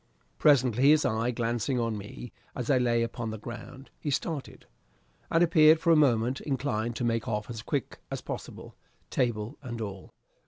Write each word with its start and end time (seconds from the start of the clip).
Presently, 0.39 0.89
his 0.89 1.05
eye 1.05 1.29
glancing 1.29 1.79
on 1.79 1.95
me 1.95 2.33
as 2.55 2.71
I 2.71 2.79
lay 2.79 3.03
upon 3.03 3.29
the 3.29 3.37
ground, 3.37 3.91
he 3.99 4.09
started, 4.09 4.65
and 5.29 5.43
appeared 5.43 5.79
for 5.79 5.91
a 5.91 5.95
moment 5.95 6.41
inclined 6.41 6.95
to 6.95 7.03
make 7.03 7.27
off 7.27 7.51
as 7.51 7.61
quick 7.61 7.99
as 8.09 8.19
possible, 8.19 8.75
table 9.11 9.59
and 9.61 9.79
all. 9.79 10.11